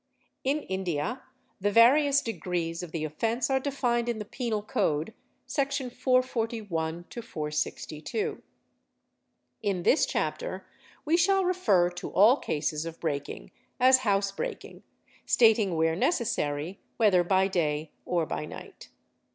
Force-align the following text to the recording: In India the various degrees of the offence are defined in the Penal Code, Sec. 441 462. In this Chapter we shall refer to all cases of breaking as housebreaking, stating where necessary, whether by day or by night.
In 0.43 0.63
India 0.63 1.21
the 1.59 1.69
various 1.69 2.23
degrees 2.23 2.81
of 2.81 2.91
the 2.91 3.03
offence 3.03 3.51
are 3.51 3.59
defined 3.59 4.09
in 4.09 4.17
the 4.17 4.25
Penal 4.25 4.63
Code, 4.63 5.13
Sec. 5.45 5.71
441 5.71 7.03
462. 7.13 8.41
In 9.61 9.83
this 9.83 10.07
Chapter 10.07 10.65
we 11.05 11.15
shall 11.15 11.45
refer 11.45 11.91
to 11.91 12.09
all 12.09 12.37
cases 12.37 12.87
of 12.87 12.99
breaking 12.99 13.51
as 13.79 13.99
housebreaking, 13.99 14.81
stating 15.27 15.75
where 15.75 15.95
necessary, 15.95 16.79
whether 16.97 17.23
by 17.23 17.47
day 17.47 17.91
or 18.03 18.25
by 18.25 18.45
night. 18.45 18.89